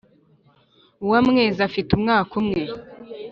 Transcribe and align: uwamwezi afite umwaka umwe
uwamwezi 1.05 1.59
afite 1.67 1.89
umwaka 1.93 2.31
umwe 2.41 2.61